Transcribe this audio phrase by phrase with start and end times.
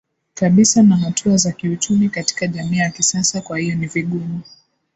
[0.33, 4.41] kabisa na hatua za kiuchumi katika jamii ya kisasa Kwa hiyo ni vigumu